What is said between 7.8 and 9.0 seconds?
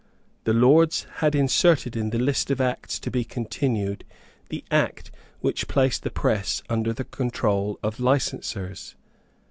of licensers.